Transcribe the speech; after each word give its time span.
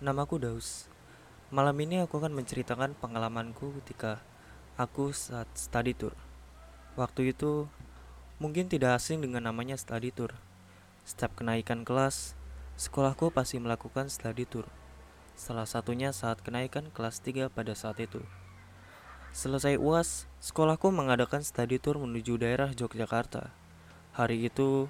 Namaku 0.00 0.40
Daus. 0.40 0.88
Malam 1.52 1.76
ini 1.84 2.00
aku 2.00 2.24
akan 2.24 2.32
menceritakan 2.32 2.96
pengalamanku 2.96 3.68
ketika 3.84 4.24
aku 4.80 5.12
saat 5.12 5.44
study 5.52 5.92
tour. 5.92 6.16
Waktu 6.96 7.36
itu 7.36 7.68
mungkin 8.40 8.64
tidak 8.72 8.96
asing 8.96 9.20
dengan 9.20 9.44
namanya 9.44 9.76
study 9.76 10.08
tour. 10.08 10.32
Setiap 11.04 11.36
kenaikan 11.36 11.84
kelas, 11.84 12.32
sekolahku 12.80 13.28
pasti 13.28 13.60
melakukan 13.60 14.08
study 14.08 14.48
tour. 14.48 14.64
Salah 15.36 15.68
satunya 15.68 16.16
saat 16.16 16.40
kenaikan 16.40 16.88
kelas 16.96 17.20
3 17.20 17.52
pada 17.52 17.76
saat 17.76 18.00
itu. 18.00 18.24
Selesai 19.36 19.76
UAS, 19.76 20.24
sekolahku 20.40 20.88
mengadakan 20.88 21.44
study 21.44 21.76
tour 21.76 22.00
menuju 22.00 22.40
daerah 22.40 22.72
Yogyakarta. 22.72 23.52
Hari 24.16 24.48
itu, 24.48 24.88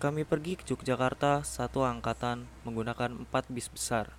kami 0.00 0.24
pergi 0.24 0.56
ke 0.56 0.64
Yogyakarta 0.64 1.44
satu 1.44 1.84
angkatan 1.84 2.48
menggunakan 2.64 3.12
empat 3.20 3.52
bis 3.52 3.68
besar. 3.68 4.16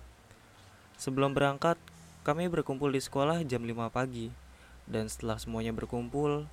Sebelum 0.98 1.30
berangkat, 1.30 1.78
kami 2.26 2.50
berkumpul 2.50 2.90
di 2.90 2.98
sekolah 2.98 3.46
jam 3.46 3.62
5 3.62 3.86
pagi. 3.86 4.34
Dan 4.90 5.06
setelah 5.06 5.38
semuanya 5.38 5.70
berkumpul, 5.70 6.50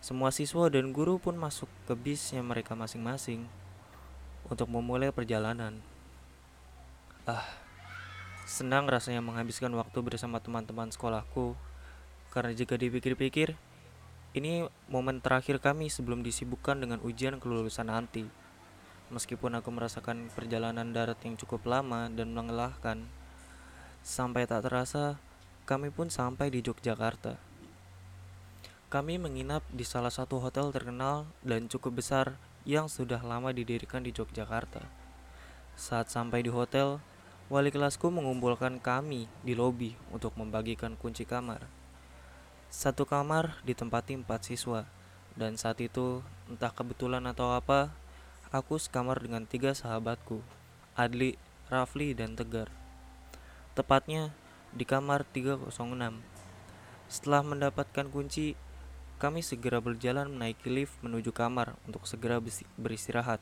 semua 0.00 0.32
siswa 0.32 0.72
dan 0.72 0.96
guru 0.96 1.20
pun 1.20 1.36
masuk 1.36 1.68
ke 1.84 1.92
bisnya 1.92 2.40
mereka 2.40 2.72
masing-masing 2.72 3.44
untuk 4.48 4.70
memulai 4.72 5.12
perjalanan. 5.12 5.76
Ah, 7.28 7.44
senang 8.46 8.86
rasanya 8.86 9.20
menghabiskan 9.20 9.74
waktu 9.76 9.98
bersama 10.00 10.40
teman-teman 10.40 10.88
sekolahku. 10.88 11.58
Karena 12.32 12.56
jika 12.56 12.80
dipikir-pikir, 12.80 13.58
ini 14.32 14.68
momen 14.86 15.20
terakhir 15.20 15.58
kami 15.58 15.92
sebelum 15.92 16.24
disibukkan 16.24 16.80
dengan 16.80 17.02
ujian 17.04 17.42
kelulusan 17.42 17.92
nanti. 17.92 18.24
Meskipun 19.12 19.58
aku 19.58 19.68
merasakan 19.68 20.32
perjalanan 20.32 20.96
darat 20.96 21.18
yang 21.26 21.34
cukup 21.34 21.66
lama 21.66 22.06
dan 22.12 22.30
melelahkan, 22.30 23.06
Sampai 24.06 24.46
tak 24.46 24.62
terasa, 24.62 25.18
kami 25.66 25.90
pun 25.90 26.06
sampai 26.06 26.46
di 26.46 26.62
Yogyakarta. 26.62 27.42
Kami 28.86 29.18
menginap 29.18 29.66
di 29.74 29.82
salah 29.82 30.14
satu 30.14 30.38
hotel 30.38 30.70
terkenal 30.70 31.26
dan 31.42 31.66
cukup 31.66 31.98
besar 31.98 32.38
yang 32.62 32.86
sudah 32.86 33.18
lama 33.26 33.50
didirikan 33.50 34.06
di 34.06 34.14
Yogyakarta. 34.14 34.86
Saat 35.74 36.14
sampai 36.14 36.46
di 36.46 36.54
hotel, 36.54 37.02
wali 37.50 37.74
kelasku 37.74 38.06
mengumpulkan 38.14 38.78
kami 38.78 39.26
di 39.42 39.58
lobi 39.58 39.98
untuk 40.14 40.38
membagikan 40.38 40.94
kunci 40.94 41.26
kamar. 41.26 41.66
Satu 42.70 43.10
kamar 43.10 43.58
ditempati 43.66 44.22
empat 44.22 44.46
siswa, 44.46 44.86
dan 45.34 45.58
saat 45.58 45.82
itu 45.82 46.22
entah 46.46 46.70
kebetulan 46.70 47.26
atau 47.26 47.58
apa, 47.58 47.90
aku 48.54 48.78
sekamar 48.78 49.18
dengan 49.18 49.50
tiga 49.50 49.74
sahabatku, 49.74 50.46
Adli, 50.94 51.34
Rafli, 51.66 52.14
dan 52.14 52.38
Tegar 52.38 52.85
tepatnya 53.76 54.32
di 54.72 54.88
kamar 54.88 55.28
306. 55.36 55.68
Setelah 57.12 57.44
mendapatkan 57.44 58.08
kunci, 58.08 58.56
kami 59.20 59.44
segera 59.44 59.84
berjalan 59.84 60.32
menaiki 60.32 60.72
lift 60.72 60.96
menuju 61.04 61.28
kamar 61.36 61.76
untuk 61.84 62.08
segera 62.08 62.40
beristirahat. 62.80 63.36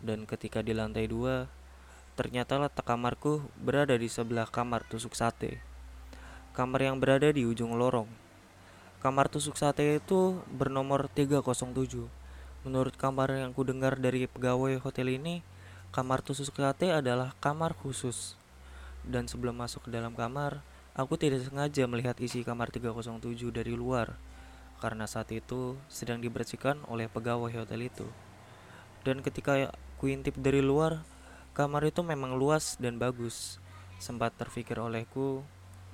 Dan 0.00 0.24
ketika 0.24 0.64
di 0.64 0.72
lantai 0.72 1.12
dua, 1.12 1.44
ternyata 2.16 2.56
letak 2.56 2.88
kamarku 2.88 3.44
berada 3.60 3.92
di 4.00 4.08
sebelah 4.08 4.48
kamar 4.48 4.88
tusuk 4.88 5.12
sate. 5.12 5.60
Kamar 6.56 6.88
yang 6.88 6.96
berada 6.96 7.28
di 7.28 7.44
ujung 7.44 7.76
lorong. 7.76 8.08
Kamar 9.04 9.28
tusuk 9.28 9.60
sate 9.60 10.00
itu 10.00 10.40
bernomor 10.48 11.12
307. 11.12 12.08
Menurut 12.64 12.96
kamar 12.96 13.28
yang 13.36 13.52
ku 13.52 13.60
dengar 13.60 14.00
dari 14.00 14.24
pegawai 14.24 14.80
hotel 14.80 15.20
ini, 15.20 15.44
kamar 15.92 16.24
tusuk 16.24 16.56
sate 16.56 16.90
adalah 16.96 17.36
kamar 17.44 17.76
khusus 17.76 18.40
dan 19.08 19.24
sebelum 19.24 19.56
masuk 19.56 19.88
ke 19.88 19.90
dalam 19.90 20.12
kamar, 20.12 20.60
aku 20.92 21.16
tidak 21.16 21.48
sengaja 21.48 21.88
melihat 21.88 22.14
isi 22.20 22.44
kamar 22.44 22.68
307 22.68 23.48
dari 23.48 23.72
luar 23.72 24.14
karena 24.78 25.10
saat 25.10 25.34
itu 25.34 25.74
sedang 25.90 26.22
dibersihkan 26.22 26.78
oleh 26.86 27.10
pegawai 27.10 27.50
hotel 27.50 27.90
itu. 27.90 28.06
Dan 29.02 29.26
ketika 29.26 29.74
ku 29.98 30.06
intip 30.06 30.38
dari 30.38 30.62
luar, 30.62 31.02
kamar 31.54 31.90
itu 31.90 32.06
memang 32.06 32.38
luas 32.38 32.78
dan 32.78 32.98
bagus. 33.02 33.58
Sempat 33.98 34.38
terfikir 34.38 34.78
olehku, 34.78 35.42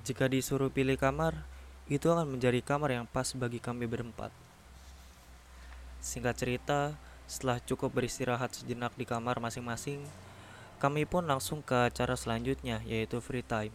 jika 0.05 0.29
disuruh 0.29 0.69
pilih 0.69 0.93
kamar, 1.01 1.41
itu 1.89 2.05
akan 2.13 2.37
menjadi 2.37 2.61
kamar 2.61 2.93
yang 2.93 3.05
pas 3.09 3.33
bagi 3.33 3.57
kami 3.57 3.89
berempat. 3.89 4.29
Singkat 6.05 6.35
cerita, 6.37 6.93
setelah 7.25 7.57
cukup 7.65 7.89
beristirahat 7.89 8.53
sejenak 8.53 8.93
di 8.93 9.09
kamar 9.09 9.41
masing-masing, 9.41 10.05
kami 10.77 11.07
pun 11.07 11.25
langsung 11.25 11.63
ke 11.63 11.87
acara 11.87 12.19
selanjutnya 12.19 12.83
yaitu 12.83 13.23
free 13.23 13.45
time. 13.45 13.73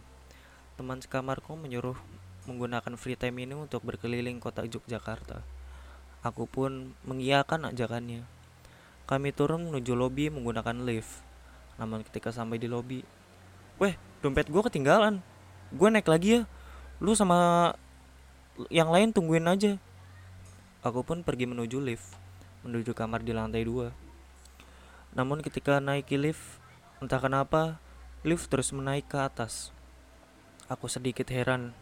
Teman 0.77 1.01
sekamarku 1.01 1.57
menyuruh 1.57 1.97
menggunakan 2.45 2.93
free 2.97 3.17
time 3.17 3.41
ini 3.41 3.53
untuk 3.57 3.81
berkeliling 3.81 4.37
kota 4.37 4.65
Yogyakarta. 4.65 5.41
Aku 6.21 6.45
pun 6.45 6.93
mengiyakan 7.01 7.73
ajakannya. 7.73 8.25
Kami 9.09 9.33
turun 9.33 9.65
menuju 9.65 9.97
lobi 9.97 10.29
menggunakan 10.29 10.85
lift. 10.85 11.25
Namun 11.81 12.05
ketika 12.05 12.29
sampai 12.29 12.61
di 12.61 12.69
lobi, 12.69 13.01
weh, 13.81 13.97
dompet 14.21 14.45
gue 14.45 14.61
ketinggalan. 14.61 15.25
Gue 15.73 15.89
naik 15.89 16.05
lagi 16.05 16.29
ya. 16.37 16.41
Lu 17.01 17.17
sama 17.17 17.73
yang 18.69 18.93
lain 18.93 19.09
tungguin 19.09 19.49
aja. 19.49 19.81
Aku 20.85 21.01
pun 21.01 21.25
pergi 21.25 21.49
menuju 21.49 21.81
lift, 21.81 22.13
menuju 22.61 22.93
kamar 22.93 23.25
di 23.25 23.33
lantai 23.33 23.65
dua. 23.65 23.89
Namun 25.17 25.41
ketika 25.41 25.81
naik 25.81 26.09
lift, 26.13 26.60
Entah 27.01 27.17
kenapa, 27.17 27.81
lift 28.21 28.45
terus 28.53 28.69
menaik 28.69 29.09
ke 29.09 29.17
atas. 29.17 29.73
Aku 30.69 30.85
sedikit 30.85 31.25
heran, 31.33 31.73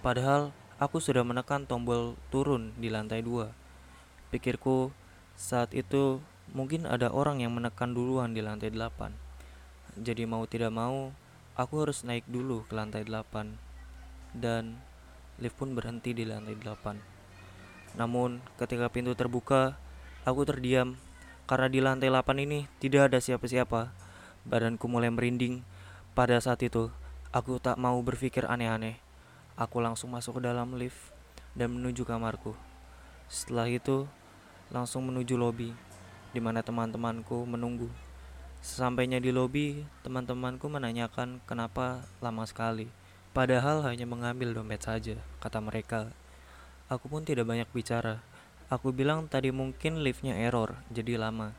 padahal 0.00 0.56
aku 0.80 1.04
sudah 1.04 1.20
menekan 1.20 1.68
tombol 1.68 2.16
turun 2.32 2.72
di 2.80 2.88
lantai 2.88 3.20
dua. 3.20 3.52
Pikirku, 4.32 4.88
saat 5.36 5.76
itu 5.76 6.24
mungkin 6.56 6.88
ada 6.88 7.12
orang 7.12 7.44
yang 7.44 7.52
menekan 7.52 7.92
duluan 7.92 8.32
di 8.32 8.40
lantai 8.40 8.72
delapan. 8.72 9.12
Jadi 10.00 10.24
mau 10.24 10.48
tidak 10.48 10.72
mau, 10.72 11.12
aku 11.52 11.84
harus 11.84 12.00
naik 12.08 12.24
dulu 12.24 12.64
ke 12.64 12.72
lantai 12.72 13.04
delapan. 13.04 13.60
Dan 14.32 14.80
lift 15.36 15.60
pun 15.60 15.76
berhenti 15.76 16.16
di 16.16 16.24
lantai 16.24 16.56
delapan. 16.56 16.96
Namun, 18.00 18.40
ketika 18.56 18.88
pintu 18.88 19.12
terbuka, 19.12 19.76
aku 20.24 20.48
terdiam 20.48 20.96
karena 21.44 21.68
di 21.68 21.84
lantai 21.84 22.08
8 22.08 22.44
ini 22.48 22.64
tidak 22.80 23.12
ada 23.12 23.20
siapa-siapa 23.20 24.07
Badanku 24.46 24.86
mulai 24.86 25.10
merinding. 25.10 25.64
Pada 26.12 26.38
saat 26.38 26.62
itu, 26.62 26.92
aku 27.34 27.58
tak 27.58 27.78
mau 27.80 27.98
berpikir 28.02 28.46
aneh-aneh. 28.46 28.98
Aku 29.58 29.82
langsung 29.82 30.14
masuk 30.14 30.38
ke 30.38 30.50
dalam 30.50 30.78
lift 30.78 30.98
dan 31.58 31.74
menuju 31.74 32.06
kamarku. 32.06 32.54
Setelah 33.26 33.66
itu, 33.66 34.06
langsung 34.70 35.08
menuju 35.10 35.34
lobi, 35.34 35.74
di 36.30 36.38
mana 36.38 36.62
teman-temanku 36.62 37.42
menunggu. 37.48 37.90
Sesampainya 38.62 39.22
di 39.22 39.30
lobi, 39.30 39.86
teman-temanku 40.02 40.66
menanyakan 40.66 41.42
kenapa 41.46 42.06
lama 42.22 42.42
sekali. 42.46 42.90
Padahal 43.30 43.86
hanya 43.86 44.08
mengambil 44.08 44.50
dompet 44.50 44.82
saja, 44.82 45.14
kata 45.38 45.62
mereka. 45.62 46.10
Aku 46.90 47.06
pun 47.06 47.22
tidak 47.22 47.46
banyak 47.46 47.68
bicara. 47.70 48.18
Aku 48.72 48.90
bilang 48.90 49.28
tadi 49.28 49.52
mungkin 49.52 50.02
liftnya 50.02 50.34
error, 50.34 50.74
jadi 50.90 51.20
lama. 51.20 51.54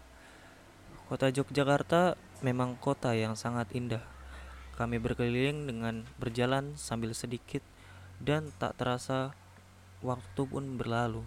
Kota 1.09 1.33
Yogyakarta 1.33 2.13
memang 2.45 2.77
kota 2.77 3.17
yang 3.17 3.33
sangat 3.33 3.73
indah. 3.73 4.05
Kami 4.77 5.01
berkeliling 5.01 5.65
dengan 5.65 6.05
berjalan 6.21 6.77
sambil 6.77 7.17
sedikit 7.17 7.65
dan 8.21 8.53
tak 8.61 8.77
terasa 8.77 9.33
waktu 10.05 10.41
pun 10.45 10.77
berlalu. 10.77 11.25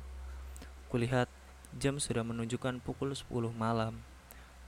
Kulihat 0.86 1.26
jam 1.82 1.98
sudah 1.98 2.22
menunjukkan 2.22 2.78
pukul 2.78 3.10
10 3.10 3.26
malam. 3.58 3.98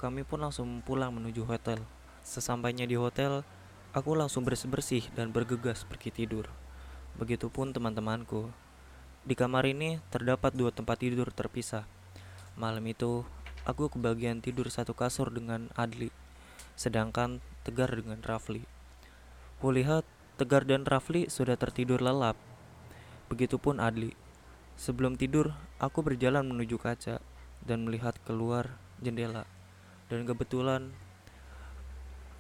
Kami 0.03 0.27
pun 0.27 0.43
langsung 0.43 0.83
pulang 0.83 1.15
menuju 1.15 1.47
hotel. 1.47 1.79
Sesampainya 2.27 2.83
di 2.83 2.99
hotel, 2.99 3.47
aku 3.95 4.19
langsung 4.19 4.43
bersih-bersih 4.43 5.15
dan 5.15 5.31
bergegas 5.31 5.87
pergi 5.87 6.11
tidur. 6.11 6.51
Begitupun 7.23 7.71
teman-temanku. 7.71 8.51
Di 9.23 9.39
kamar 9.39 9.63
ini 9.63 10.03
terdapat 10.11 10.59
dua 10.59 10.75
tempat 10.75 10.99
tidur 10.99 11.31
terpisah. 11.31 11.87
Malam 12.59 12.83
itu, 12.91 13.23
aku 13.65 13.93
kebagian 13.93 14.45
tidur 14.45 14.69
satu 14.69 14.93
kasur 14.93 15.33
dengan 15.33 15.73
Adli 15.77 16.13
sedangkan 16.75 17.39
Tegar 17.63 17.91
dengan 17.95 18.21
Rafli. 18.21 18.67
Kulihat 19.63 20.05
Tegar 20.37 20.67
dan 20.67 20.83
Rafli 20.85 21.31
sudah 21.31 21.55
tertidur 21.55 22.03
lelap. 22.03 22.37
Begitupun 23.31 23.79
Adli. 23.81 24.13
Sebelum 24.75 25.15
tidur, 25.15 25.55
aku 25.79 26.03
berjalan 26.03 26.51
menuju 26.51 26.77
kaca 26.83 27.23
dan 27.63 27.87
melihat 27.87 28.19
keluar 28.27 28.75
jendela. 28.99 29.47
Dan 30.11 30.27
kebetulan 30.27 30.91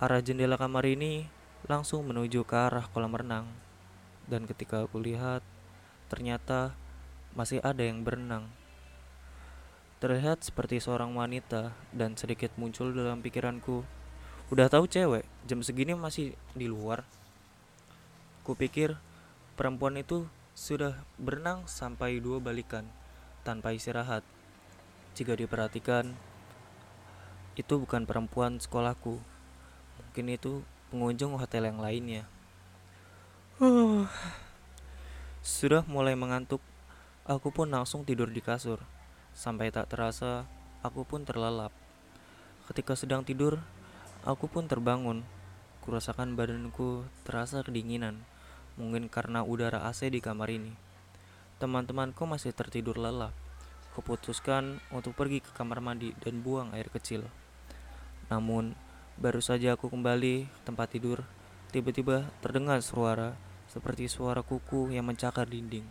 arah 0.02 0.20
jendela 0.20 0.58
kamar 0.58 0.84
ini 0.84 1.30
langsung 1.70 2.04
menuju 2.10 2.42
ke 2.44 2.58
arah 2.58 2.90
kolam 2.90 3.14
renang. 3.14 3.46
Dan 4.26 4.50
ketika 4.50 4.82
aku 4.84 4.98
lihat, 4.98 5.46
ternyata 6.10 6.74
masih 7.38 7.62
ada 7.62 7.86
yang 7.86 8.02
berenang. 8.02 8.50
Terlihat 10.04 10.44
seperti 10.44 10.84
seorang 10.84 11.16
wanita 11.16 11.72
dan 11.96 12.12
sedikit 12.12 12.52
muncul 12.60 12.92
dalam 12.92 13.24
pikiranku 13.24 13.88
Udah 14.52 14.68
tahu 14.68 14.84
cewek, 14.84 15.24
jam 15.48 15.64
segini 15.64 15.96
masih 15.96 16.36
di 16.52 16.68
luar. 16.68 17.08
Kupikir 18.44 19.00
perempuan 19.56 19.96
itu 19.96 20.28
sudah 20.52 21.00
berenang 21.16 21.64
sampai 21.64 22.20
dua 22.20 22.36
balikan 22.44 22.84
tanpa 23.48 23.72
istirahat. 23.72 24.20
Jika 25.16 25.32
diperhatikan, 25.40 26.12
itu 27.56 27.74
bukan 27.80 28.04
perempuan 28.04 28.60
sekolahku. 28.60 29.16
Mungkin 29.96 30.26
itu 30.28 30.60
pengunjung 30.92 31.40
hotel 31.40 31.72
yang 31.72 31.80
lainnya. 31.80 32.28
Huh. 33.56 34.04
Sudah 35.40 35.88
mulai 35.88 36.12
mengantuk, 36.12 36.60
aku 37.24 37.48
pun 37.48 37.72
langsung 37.72 38.04
tidur 38.04 38.28
di 38.28 38.44
kasur. 38.44 38.84
Sampai 39.34 39.74
tak 39.74 39.90
terasa, 39.90 40.46
aku 40.86 41.02
pun 41.02 41.26
terlelap. 41.26 41.74
Ketika 42.70 42.94
sedang 42.94 43.26
tidur, 43.26 43.58
aku 44.22 44.46
pun 44.46 44.70
terbangun. 44.70 45.26
Kurasakan 45.82 46.38
badanku 46.38 47.02
terasa 47.26 47.66
kedinginan, 47.66 48.22
mungkin 48.78 49.10
karena 49.10 49.42
udara 49.42 49.90
AC 49.90 50.06
di 50.06 50.22
kamar 50.22 50.54
ini. 50.54 50.70
Teman-temanku 51.58 52.24
masih 52.30 52.54
tertidur 52.54 52.94
lelap. 52.94 53.34
Kuputuskan 53.98 54.78
untuk 54.94 55.18
pergi 55.18 55.42
ke 55.42 55.50
kamar 55.50 55.82
mandi 55.82 56.14
dan 56.22 56.38
buang 56.38 56.70
air 56.70 56.86
kecil. 56.86 57.26
Namun, 58.30 58.78
baru 59.18 59.42
saja 59.42 59.74
aku 59.74 59.90
kembali 59.90 60.46
tempat 60.62 60.94
tidur, 60.94 61.26
tiba-tiba 61.74 62.30
terdengar 62.38 62.78
suara 62.86 63.34
seperti 63.66 64.06
suara 64.06 64.46
kuku 64.46 64.94
yang 64.94 65.10
mencakar 65.10 65.50
dinding. 65.50 65.84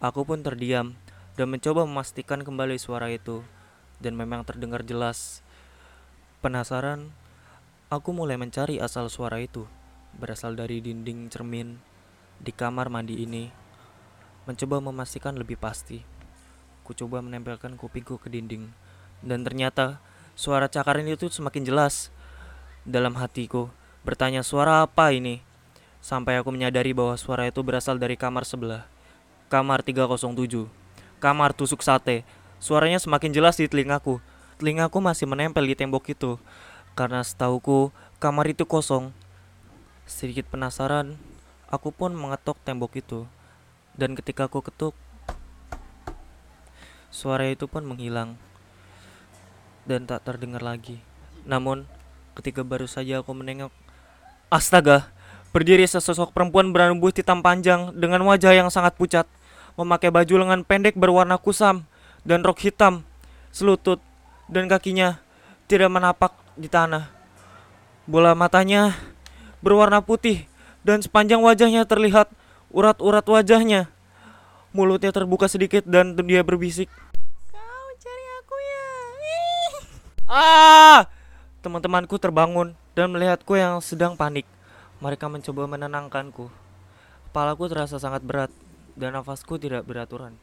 Aku 0.00 0.24
pun 0.24 0.40
terdiam 0.40 0.96
dan 1.38 1.54
mencoba 1.54 1.86
memastikan 1.86 2.42
kembali 2.42 2.82
suara 2.82 3.14
itu, 3.14 3.46
dan 4.02 4.18
memang 4.18 4.42
terdengar 4.42 4.82
jelas. 4.82 5.46
Penasaran, 6.42 7.14
Aku 7.88 8.12
mulai 8.12 8.36
mencari 8.36 8.76
asal 8.84 9.08
suara 9.08 9.40
itu, 9.40 9.64
berasal 10.20 10.52
dari 10.52 10.84
dinding 10.84 11.32
cermin 11.32 11.80
di 12.36 12.52
kamar 12.52 12.92
mandi 12.92 13.24
ini. 13.24 13.48
Mencoba 14.44 14.76
memastikan 14.84 15.32
lebih 15.40 15.56
pasti. 15.56 16.04
Ku 16.84 16.92
coba 16.92 17.24
menempelkan 17.24 17.80
kupingku 17.80 18.20
ke 18.20 18.28
dinding, 18.28 18.68
dan 19.24 19.40
ternyata 19.40 20.04
suara 20.36 20.68
cakaran 20.68 21.08
itu 21.08 21.32
semakin 21.32 21.64
jelas. 21.64 22.12
Dalam 22.84 23.16
hatiku, 23.16 23.72
bertanya 24.04 24.44
suara 24.44 24.84
apa 24.84 25.08
ini? 25.16 25.40
Sampai 26.04 26.36
aku 26.36 26.52
menyadari 26.52 26.92
bahwa 26.92 27.16
suara 27.16 27.48
itu 27.48 27.64
berasal 27.64 27.96
dari 27.96 28.20
kamar 28.20 28.44
sebelah. 28.44 28.84
Kamar 29.48 29.80
307. 29.80 30.87
Kamar 31.18 31.50
tusuk 31.50 31.82
sate. 31.82 32.22
Suaranya 32.62 33.02
semakin 33.02 33.34
jelas 33.34 33.58
di 33.58 33.66
telingaku. 33.66 34.22
Telingaku 34.58 34.98
masih 35.02 35.26
menempel 35.26 35.66
di 35.66 35.74
tembok 35.74 36.10
itu. 36.10 36.38
Karena 36.94 37.22
setauku 37.22 37.90
kamar 38.22 38.50
itu 38.50 38.66
kosong. 38.66 39.10
Sedikit 40.06 40.46
penasaran, 40.50 41.18
aku 41.70 41.90
pun 41.94 42.14
mengetok 42.14 42.58
tembok 42.62 42.98
itu. 42.98 43.26
Dan 43.98 44.14
ketika 44.14 44.46
aku 44.46 44.62
ketuk, 44.62 44.94
suara 47.10 47.50
itu 47.50 47.66
pun 47.66 47.82
menghilang 47.82 48.38
dan 49.88 50.04
tak 50.06 50.22
terdengar 50.22 50.60
lagi. 50.60 51.00
Namun, 51.48 51.88
ketika 52.38 52.62
baru 52.62 52.84
saja 52.84 53.24
aku 53.24 53.32
menengok, 53.32 53.72
astaga, 54.52 55.08
berdiri 55.50 55.88
sesosok 55.88 56.30
perempuan 56.36 56.70
berambut 56.70 57.16
hitam 57.16 57.40
panjang 57.40 57.90
dengan 57.96 58.22
wajah 58.28 58.52
yang 58.52 58.68
sangat 58.68 58.94
pucat, 58.94 59.24
memakai 59.78 60.10
baju 60.10 60.42
lengan 60.42 60.66
pendek 60.66 60.98
berwarna 60.98 61.38
kusam 61.38 61.86
dan 62.26 62.42
rok 62.42 62.58
hitam, 62.66 63.06
selutut, 63.54 64.02
dan 64.50 64.66
kakinya 64.66 65.22
tidak 65.70 65.86
menapak 65.86 66.34
di 66.58 66.66
tanah. 66.66 67.06
Bola 68.10 68.34
matanya 68.34 68.98
berwarna 69.62 70.02
putih 70.02 70.50
dan 70.82 70.98
sepanjang 70.98 71.38
wajahnya 71.38 71.86
terlihat 71.86 72.26
urat-urat 72.74 73.22
wajahnya. 73.22 73.86
Mulutnya 74.74 75.14
terbuka 75.14 75.46
sedikit 75.46 75.86
dan 75.86 76.18
dia 76.26 76.42
berbisik. 76.42 76.90
Kau 77.54 77.88
cari 78.02 78.26
aku 78.42 78.56
ya. 78.58 78.86
Ah! 80.28 81.00
Teman-temanku 81.62 82.20
terbangun 82.20 82.76
dan 82.92 83.14
melihatku 83.14 83.56
yang 83.56 83.80
sedang 83.80 84.18
panik. 84.18 84.44
Mereka 84.98 85.30
mencoba 85.30 85.70
menenangkanku. 85.70 86.50
Kepalaku 87.30 87.64
terasa 87.70 87.96
sangat 87.96 88.24
berat 88.24 88.52
dan 88.98 89.14
nafasku 89.14 89.56
tidak 89.56 89.86
beraturan. 89.86 90.34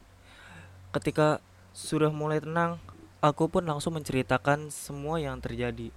Ketika 0.90 1.44
sudah 1.76 2.08
mulai 2.08 2.40
tenang, 2.40 2.80
Aku 3.26 3.50
pun 3.50 3.66
langsung 3.66 3.98
menceritakan 3.98 4.70
semua 4.70 5.18
yang 5.18 5.42
terjadi. 5.42 5.90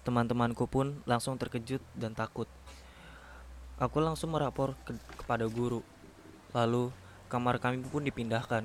Teman-temanku 0.00 0.64
pun 0.64 1.02
langsung 1.04 1.34
terkejut 1.36 1.84
dan 1.92 2.16
takut. 2.16 2.48
Aku 3.76 4.00
langsung 4.00 4.30
merapor 4.30 4.78
ke 4.88 4.96
kepada 5.18 5.50
guru. 5.50 5.84
Lalu 6.56 6.88
kamar 7.28 7.60
kami 7.60 7.82
pun 7.84 8.00
dipindahkan. 8.00 8.64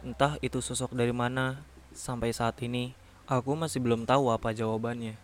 Entah 0.00 0.40
itu 0.42 0.64
sosok 0.64 0.96
dari 0.96 1.12
mana, 1.14 1.60
sampai 1.94 2.34
saat 2.34 2.56
ini 2.64 2.96
aku 3.30 3.54
masih 3.54 3.78
belum 3.78 4.02
tahu 4.02 4.32
apa 4.34 4.50
jawabannya. 4.50 5.14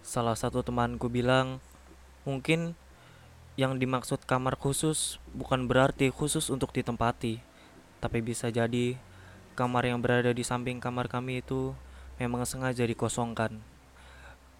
Salah 0.00 0.38
satu 0.38 0.62
temanku 0.64 1.10
bilang, 1.10 1.58
mungkin 2.22 2.78
yang 3.56 3.80
dimaksud 3.80 4.28
kamar 4.28 4.60
khusus 4.60 5.16
bukan 5.32 5.64
berarti 5.64 6.12
khusus 6.12 6.52
untuk 6.52 6.76
ditempati, 6.76 7.40
tapi 8.04 8.20
bisa 8.20 8.52
jadi 8.52 9.00
kamar 9.56 9.88
yang 9.88 10.04
berada 10.04 10.28
di 10.36 10.44
samping 10.44 10.76
kamar 10.76 11.08
kami 11.08 11.40
itu 11.40 11.72
memang 12.20 12.44
sengaja 12.44 12.84
dikosongkan 12.84 13.56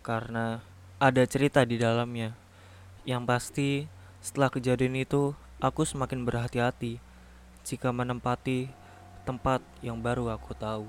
karena 0.00 0.64
ada 0.96 1.22
cerita 1.28 1.60
di 1.68 1.76
dalamnya. 1.76 2.32
Yang 3.04 3.22
pasti, 3.28 3.70
setelah 4.24 4.48
kejadian 4.48 4.96
itu, 4.96 5.36
aku 5.60 5.84
semakin 5.84 6.24
berhati-hati 6.24 6.98
jika 7.68 7.92
menempati 7.92 8.72
tempat 9.28 9.60
yang 9.84 10.00
baru 10.00 10.32
aku 10.32 10.56
tahu. 10.56 10.88